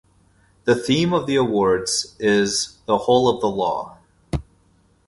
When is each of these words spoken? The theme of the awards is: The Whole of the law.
The 0.63 0.73
theme 0.73 1.13
of 1.13 1.27
the 1.27 1.35
awards 1.35 2.15
is: 2.17 2.79
The 2.87 2.97
Whole 2.97 3.29
of 3.29 3.39
the 3.39 3.45
law. 3.47 3.99